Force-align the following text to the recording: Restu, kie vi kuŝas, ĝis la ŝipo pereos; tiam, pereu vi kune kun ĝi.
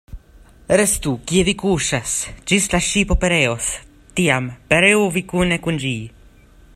Restu, 0.79 1.11
kie 1.31 1.43
vi 1.49 1.53
kuŝas, 1.63 2.13
ĝis 2.51 2.65
la 2.73 2.81
ŝipo 2.87 3.19
pereos; 3.25 3.69
tiam, 4.21 4.51
pereu 4.73 5.07
vi 5.19 5.27
kune 5.35 5.61
kun 5.67 5.79
ĝi. 5.85 5.97